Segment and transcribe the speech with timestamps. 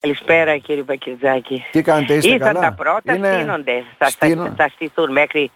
[0.00, 1.64] Καλησπέρα κύριε Πακετζάκη.
[1.70, 3.84] Τι κάνετε, είστε Ήρθαν καλά; τα πρώτα, Είναι- στείνονται.
[3.98, 5.50] Θα, στείνω- θα, θα στηθούν μέχρι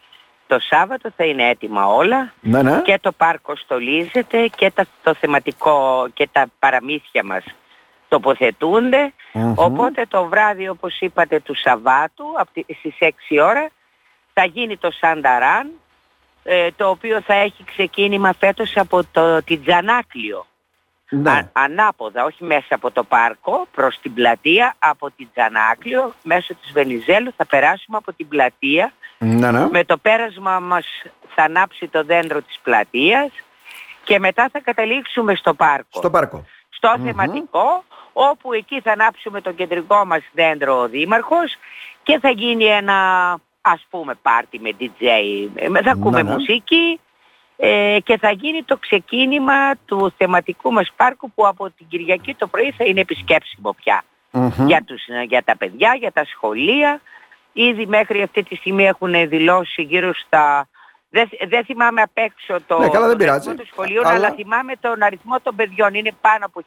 [0.46, 2.32] το Σάββατο, θα είναι έτοιμα όλα.
[2.40, 2.80] Ναι, ναι.
[2.84, 7.44] Και το πάρκο στολίζεται και τα, το θεματικό και τα παραμύθια μας
[8.08, 9.12] τοποθετούνται.
[9.32, 9.52] Μμμ.
[9.56, 13.68] Οπότε το βράδυ όπως είπατε του Σαββάτου απ' τη- στις 6 ώρα
[14.32, 15.70] θα γίνει το Σανταράν
[16.44, 20.46] ε, το οποίο θα έχει ξεκίνημα φέτος από το, την Τζανάκλιο.
[21.22, 21.30] Ναι.
[21.30, 26.72] Α- ανάποδα, όχι μέσα από το πάρκο, προς την πλατεία, από την Τζανάκλιο, μέσω της
[26.72, 28.92] Βενιζέλου θα περάσουμε από την πλατεία.
[29.18, 29.68] ναι, ναι.
[29.70, 30.86] Με το πέρασμα μας
[31.34, 33.30] θα ανάψει το δέντρο της πλατείας
[34.04, 35.98] και μετά θα καταλήξουμε στο πάρκο.
[35.98, 36.44] Στο πάρκο.
[36.68, 41.54] Στο θεματικό, όπου εκεί θα ανάψουμε το κεντρικό μας δέντρο ο Δήμαρχος
[42.02, 42.96] και θα γίνει ένα
[43.60, 45.06] ας πούμε πάρτι με DJ.
[45.54, 46.30] Ε, Θα ακούμε ναι.
[46.32, 47.00] μουσική
[47.56, 52.46] ε, και θα γίνει το ξεκίνημα του θεματικού μας πάρκου που από την Κυριακή το
[52.46, 54.66] πρωί θα είναι επισκέψιμο πια Μμμ.
[54.66, 57.00] για, τους, για τα παιδιά, για τα σχολεία.
[57.52, 60.68] Ήδη μέχρι αυτή τη στιγμή έχουν δηλώσει γύρω στα...
[61.10, 63.48] Δεν, δεν θυμάμαι απ' έξω το, Ναι, καλά, δεν τον πειράζει.
[63.48, 64.30] αριθμό των σχολείων, Αλλά- αλλά...
[64.34, 65.94] θυμάμαι τον αριθμό των παιδιών.
[65.94, 66.60] Είναι πάνω από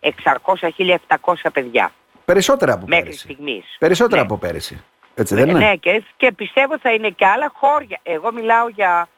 [0.00, 1.92] 1.600-1.700 παιδιά
[2.24, 3.20] Περισσότερα από μέχρι πέρυσι.
[3.20, 3.64] στιγμής.
[3.78, 4.26] Περισσότερα Ναι.
[4.26, 4.84] από πέρυσι.
[5.14, 7.98] Έτσι δεν είναι; Ναι, και, και πιστεύω θα είναι και άλλα χώρια.
[8.02, 9.08] Εγώ μιλάω για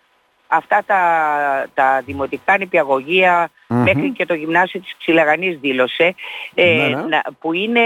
[0.48, 1.00] αυτά τα,
[1.74, 3.82] τα δημοτικά νηπιαγωγεία Μμμ.
[3.82, 6.14] μέχρι και το γυμνάσιο της Ξυλαγανής δήλωσε
[6.54, 7.02] ε, Ναι, ναι.
[7.02, 7.80] να- που είναι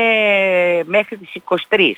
[0.84, 1.96] μέχρι τις 23.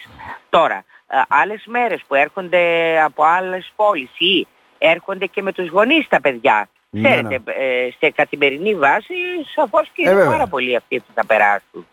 [0.51, 2.63] Τώρα, ε, άλλες μέρες που έρχονται
[3.03, 4.47] από άλλες πόλεις ή
[4.79, 6.69] έρχονται και με τους γονείς τα παιδιά.
[6.91, 9.15] Ναι, Ξέρετε, ε, σε καθημερινή βάση
[9.55, 10.31] σαφώς και Ε, είναι βέβαια.
[10.31, 11.87] πάρα πολλοί αυτοί που θα περάσουν.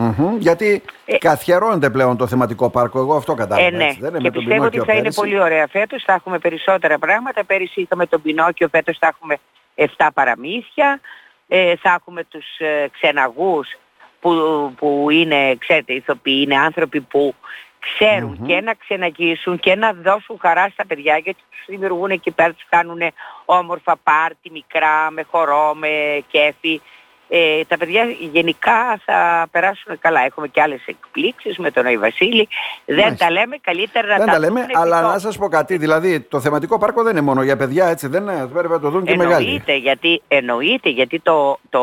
[0.00, 0.36] Μμμ.
[0.38, 2.98] Γιατί Ε, καθιερώνεται πλέον το θεματικό πάρκο.
[2.98, 3.66] Εγώ αυτό κατάλαβα.
[3.66, 3.84] Ε, ναι.
[3.84, 5.20] έτσι, δεν είναι και με τον πιστεύω ότι Πινόκιο θα είναι πέρυσι.
[5.20, 6.02] πολύ ωραία φέτος.
[6.04, 7.44] Θα έχουμε περισσότερα πράγματα.
[7.44, 9.36] Πέρυσι είχαμε τον Πινόκιο, φέτος θα έχουμε
[9.74, 11.00] 7 παραμύθια.
[11.48, 13.68] Ε, θα έχουμε τους ε, ξεναγούς
[14.20, 14.32] που,
[14.78, 17.34] που είναι, ξέρετε, ηθοποιοί, είναι άνθρωποι που
[17.80, 18.46] ξέρουν Μμμ.
[18.46, 22.66] και να ξεναγήσουν και να δώσουν χαρά στα παιδιά γιατί τους δημιουργούν εκεί πέρα, τους
[22.68, 23.00] κάνουν
[23.44, 26.80] όμορφα πάρτι, μικρά, με χορό, με κέφι.
[27.28, 30.20] Ε, τα παιδιά γενικά θα περάσουν καλά.
[30.20, 32.48] Έχουμε και άλλες εκπλήξεις με τον Νοη Βασίλη.
[32.84, 33.24] Δεν Μάλιστα.
[33.24, 35.76] τα λέμε, καλύτερα να Δεν τα τα λέμε, δουν αλλά επί να σας πω κάτι.
[35.76, 38.46] Δηλαδή, το θεματικό πάρκο δεν είναι μόνο για παιδιά, έτσι δεν είναι.
[38.52, 39.44] Πρέπει να το δουν και οι μεγάλοι.
[39.44, 41.82] Εννοείται γιατί, εννοείται γιατί το, το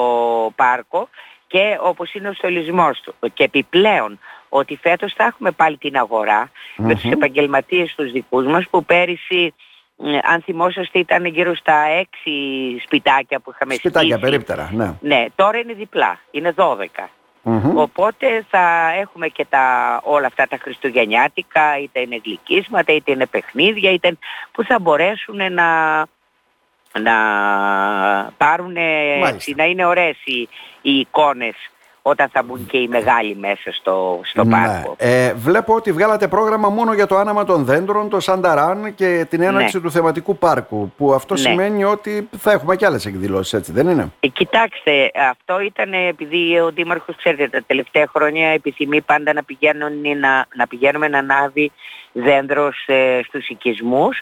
[0.56, 1.09] πάρκο
[1.47, 4.19] και όπως είναι ο στολισμός του και επιπλέον
[4.50, 7.12] ότι φέτος θα έχουμε πάλι την αγορά με τους Μμμ.
[7.12, 9.75] επαγγελματίες τους δικούς μας που πέρυσι ε,
[10.23, 12.31] αν θυμόσαστε ήταν γύρω στα έξι
[12.83, 14.29] σπιτάκια που είχαμε Σπιτάκια στήσει.
[14.31, 14.94] περίπτερα, ναι.
[15.01, 17.07] Ναι, τώρα είναι διπλά, είναι 12.
[17.47, 17.78] Μμμ.
[17.78, 23.91] Οπότε θα έχουμε και τα, όλα αυτά τα χριστουγεννιάτικα, είτε είναι γλυκίσματα, είτε είναι παιχνίδια,
[23.91, 24.17] είτε
[24.51, 25.97] που θα μπορέσουν να,
[27.00, 27.16] να
[28.38, 28.75] πάρουν,
[29.22, 29.53] Μάλιστα.
[29.56, 30.50] να είναι ωραίες οι,
[30.81, 31.56] οι εικόνες
[32.07, 34.95] όταν θα μπουν και οι μεγάλοι μέσα στο, στο πάρκο.
[35.01, 35.11] Ναι.
[35.25, 39.41] Ε, βλέπω ότι βγάλατε πρόγραμμα μόνο για το άναμα των δέντρων, το Σανταράν και την
[39.41, 39.83] έναρξη Ναι.
[39.83, 40.91] του θεματικού πάρκου.
[40.97, 41.39] Που αυτό Ναι.
[41.39, 46.59] σημαίνει ότι θα έχουμε και άλλες εκδηλώσεις, έτσι δεν είναι; Ε, κοιτάξτε, αυτό ήταν επειδή
[46.59, 51.71] ο Δήμαρχος, ξέρετε, τα τελευταία χρόνια επιθυμεί πάντα να, πηγαίνουν, να, να πηγαίνουμε να ανάβει
[52.11, 54.21] δέντρος ε, στους οικισμούς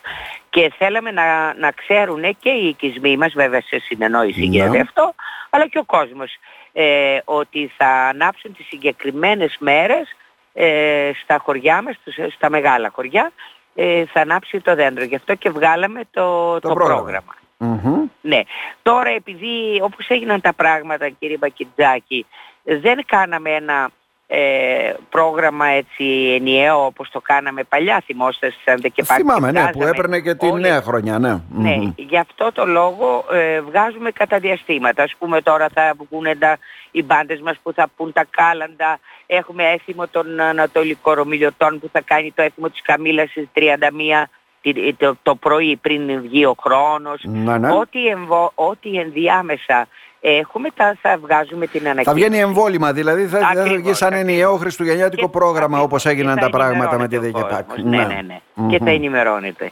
[0.49, 4.45] και θέλαμε να, να ξέρουν και οι οικισμοί μας, βέβαια σε συνεννόηση Ναι.
[4.45, 5.13] γίνεται αυτό,
[5.56, 6.36] αλλά και ο κόσμος,
[6.74, 10.16] ε, ότι θα ανάψουν τις συγκεκριμένες μέρες
[10.53, 13.31] ε, στα χωριά μας, στους- στα μεγάλα χωριά,
[13.75, 15.03] ε, θα ανάψει το δέντρο.
[15.03, 17.02] Γι' αυτό και βγάλαμε το, το, πρόγραμμα.
[17.02, 17.34] πρόγραμμα.
[17.58, 18.06] Μμμ.
[18.22, 18.41] Ναι.
[18.81, 22.25] Τώρα επειδή όπως έγιναν τα πράγματα κύριε Μπακιτζάκη
[22.64, 23.90] δεν κάναμε ένα
[24.35, 29.89] ε, πρόγραμμα έτσι ενιαίο όπως το κάναμε παλιά θυμόστε σαν και Θυμάμαι, ναι, που παρκετάζαμε
[29.89, 31.38] έπαιρνε και τη όλες- νέα χρονιά, ναι.
[31.49, 31.94] Ναι, Μμμ.
[31.95, 35.03] γι' αυτό το λόγο ε, βγάζουμε κατά διαστήματα.
[35.03, 36.57] Ας πούμε τώρα θα βγουν τα,
[36.91, 38.99] οι μπάντες μας που θα πούν τα κάλαντα.
[39.25, 44.29] Έχουμε έθιμο των Ανατολικών Ρωμιλιωτών που θα κάνει το έθιμο της Καμήλας στις 31
[44.61, 47.22] τη- το, το πρωί πριν βγει ο χρόνος.
[47.23, 47.72] Ναι, ναι.
[47.72, 49.88] Ό,τι, εμβο, ό,τι ενδιάμεσα
[50.25, 52.07] έχουμε τα θα βγάζουμε την ανακοίνωση.
[52.09, 54.29] Θα βγαίνει εμβόλυμα, δηλαδή θα, θα Ακριβώς, βγει σαν ακριβώς.
[54.34, 55.84] ενιαίο χριστουγεννιάτικο Και- πρόγραμμα ακριβώς.
[55.85, 57.67] όπως Και έγιναν θα τα πράγματα με τη ενημερώνεται ο ΔΕΚΕΠΑΚ.
[57.67, 57.90] κόσμος.
[57.91, 58.40] Ναι, ναι, ναι.
[58.70, 58.96] Και θα Μμμ.
[58.96, 59.72] ενημερώνεται.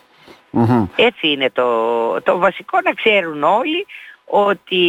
[0.49, 0.85] Μμμ.
[0.95, 3.85] Έτσι είναι το, το βασικό να ξέρουν όλοι
[4.25, 4.83] ότι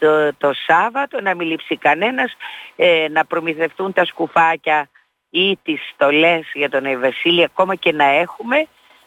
[0.00, 2.36] το, το Σάββατο να μην λείψει κανένας
[2.76, 4.88] ε, να προμηθευτούν τα σκουφάκια
[5.30, 8.66] ή τις στολές για τον Ευασίλη ακόμα και να έχουμε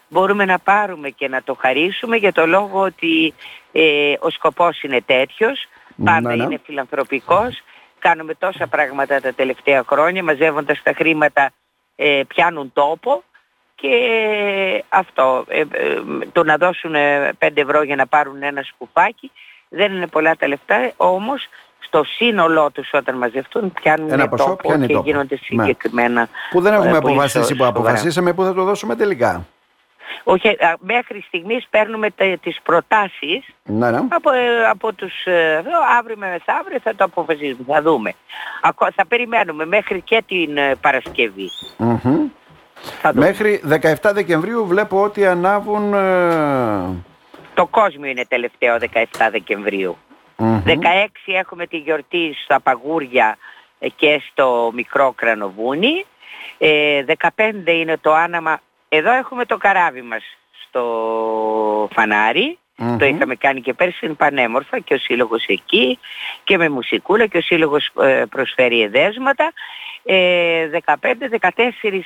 [0.09, 3.33] μπορούμε να πάρουμε και να το χαρίσουμε για το λόγο ότι
[3.71, 5.65] ε, ο σκοπός είναι τέτοιος
[6.03, 6.43] πάντα Ναι, ναι.
[6.43, 7.61] είναι φιλανθρωπικός
[7.99, 11.51] κάνουμε τόσα πράγματα τα τελευταία χρόνια μαζεύοντας τα χρήματα
[11.95, 13.23] ε, πιάνουν τόπο
[13.75, 13.89] και
[14.89, 15.65] αυτό, ε, ε,
[16.31, 16.93] το να δώσουν
[17.39, 19.31] 5 ευρώ για να πάρουν ένα σκουφάκι
[19.69, 21.47] δεν είναι πολλά τα λεφτά, όμως
[21.79, 25.05] στο σύνολό τους όταν μαζευτούν πιάνουν Ένα ποσό, τόπο πιάνει και τόπο.
[25.09, 25.41] γίνονται Ναι.
[25.43, 27.69] συγκεκριμένα Που δεν έχουμε ε, πολύ αποφασίσει σο- που σοβαρά.
[27.79, 29.45] αποφασίσαμε που θα το δώσουμε τελικά.
[30.23, 33.97] Όχι, α, μέχρι στιγμής παίρνουμε τε- τις προτάσεις Ναι, ναι.
[34.09, 38.13] από, ε, από τους ε, εδώ, αύριο με μεθαύριο θα το αποφασίσουμε, θα δούμε.
[38.61, 41.49] Ακό- θα περιμένουμε μέχρι και την ε, Παρασκευή.
[41.77, 42.27] Μμμ.
[43.01, 43.25] Θα δούμε.
[43.25, 43.61] Μέχρι
[44.01, 45.93] 17 Δεκεμβρίου βλέπω ότι ανάβουν...
[45.93, 47.03] ε,
[47.53, 49.97] Το κόσμο είναι τελευταίο 17 Δεκεμβρίου.
[50.37, 50.61] μμμ.
[50.65, 50.71] 16
[51.25, 53.37] έχουμε τη γιορτή στα Παγούρια
[53.79, 56.05] ε, και στο Μικρό Κρανοβούνι.
[56.57, 57.03] Ε,
[57.37, 58.59] 15 είναι το άναμα.
[58.93, 60.23] Εδώ έχουμε το καράβι μας
[60.67, 60.83] στο
[61.93, 62.57] φανάρι.
[62.77, 62.97] Μμμ.
[62.97, 65.99] Το είχαμε κάνει και πέρσι, είναι πανέμορφα και ο Σύλλογος εκεί
[66.43, 69.51] και με μουσικούλα και ο Σύλλογος ε, προσφέρει εδέσματα.
[70.03, 70.99] Ε, 15-14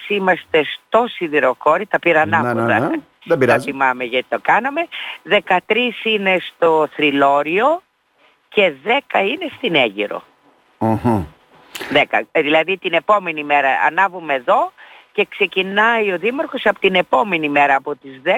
[0.07, 2.79] είμαστε στο Σιδηροκόρη, τα πήρα Ναι, ναι, ανάποδα.
[2.79, 2.87] ναι.
[2.87, 3.71] Δεν Τα πειράζει.
[3.71, 4.87] θυμάμαι γιατί το κάναμε.
[5.29, 5.57] 13
[6.03, 7.81] είναι στο Θρυλόριο
[8.49, 8.89] και 10
[9.25, 10.23] είναι στην Αίγυρο.
[10.79, 11.25] Μμμ.
[12.09, 12.19] 10.
[12.31, 14.71] Ε, Δηλαδή την επόμενη μέρα ανάβουμε εδώ
[15.15, 18.29] και ξεκινάει ο Δήμαρχος από την επόμενη μέρα από τις 10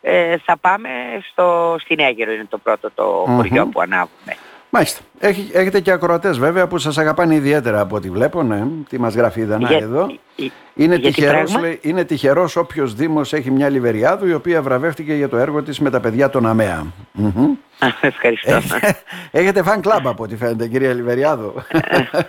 [0.00, 0.88] ε, θα πάμε
[1.30, 3.36] στο, στην Αίγυρο είναι το πρώτο το Μμμ.
[3.36, 4.36] χωριό που ανάβουμε.
[4.70, 5.00] Μάλιστα.
[5.18, 8.62] Έχει, έχετε και ακροατές βέβαια που σας αγαπάνε ιδιαίτερα από ό,τι βλέπω, ναι.
[8.88, 10.06] Τι μας γράφει η Δανάη Για- εδώ.
[10.36, 14.34] η- Είναι για τι τυχερός, πράγμα; λέει, είναι τυχερός όποιος Δήμος έχει μια Λιβεριάδου η
[14.34, 16.86] οποία βραβεύτηκε για το έργο της με τα παιδιά των ΑΜΕΑ.
[17.12, 17.44] Μμμ.
[17.78, 18.52] Α, Ευχαριστώ.
[18.54, 21.54] Έχετε- Έχετε φαν κλαμπ από ό,τι φαίνεται κυρία Λιβεριάδου.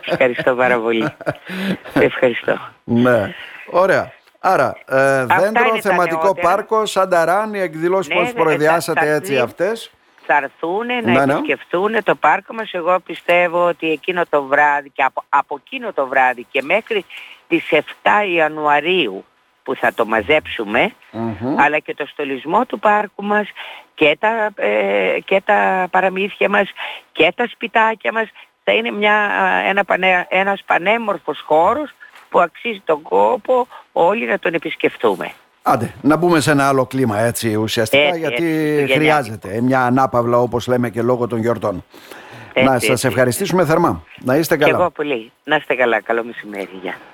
[0.06, 1.08] Ευχαριστώ πάρα πολύ.
[1.94, 2.58] Ευχαριστώ.
[2.84, 3.34] ναι.
[3.72, 4.12] Ωραία.
[4.40, 6.48] Άρα, ε, δέντρο, είναι τα θεματικό νεότερα.
[6.48, 9.92] πάρκο, Σανταράν, οι εκδηλώσεις Ναι, πώς ναι, προεδιάσατε θα- θα έτσι δει- αυτές.
[10.26, 11.34] θα έρθουν να Ναι, ναι.
[11.34, 12.72] επισκεφτούν το πάρκο μας.
[12.74, 17.06] Εγώ πιστεύω ότι εκείνο το βράδυ και από, από εκείνο το βράδυ και μέχρι
[17.48, 19.26] τις 7 Ιανουαρίου
[19.64, 21.60] που θα το μαζέψουμε Μμμ.
[21.60, 23.48] αλλά και το στολισμό του πάρκου μας
[23.94, 26.70] και τα, ε, και τα παραμύθια μας
[27.12, 28.28] και τα σπιτάκια μας
[28.64, 31.90] θα είναι μια, α, ένα πανέ, ένας πανέμορφος χώρος
[32.30, 35.32] που αξίζει τον κόπο όλοι να τον επισκεφτούμε.
[35.62, 39.00] Άντε, να μπούμε σε ένα άλλο κλίμα έτσι ουσιαστικά Έτσι, γιατί έτσι, χριστουγεννιάτικο.
[39.00, 41.84] χρειάζεται ε, μια ανάπαυλα όπως λέμε και λόγω των γιορτών.
[42.54, 43.08] Έτσι, να σας έτσι.
[43.08, 44.04] ευχαριστήσουμε θερμά.
[44.24, 44.78] Να είστε Και καλά.
[44.78, 45.32] εγώ πολύ.
[45.44, 46.02] Να είστε καλά.
[46.02, 46.70] Καλό μεσημέρι.
[46.82, 46.96] Γεια.